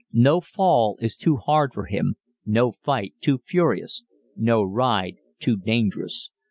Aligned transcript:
No 0.13 0.41
fall 0.41 0.97
is 0.99 1.15
too 1.15 1.35
hard 1.35 1.75
for 1.75 1.85
him, 1.85 2.15
no 2.43 2.71
fight 2.71 3.13
too 3.21 3.37
furious, 3.45 4.03
no 4.35 4.63
ride 4.63 5.17
too 5.37 5.55
dangerous. 5.57 6.31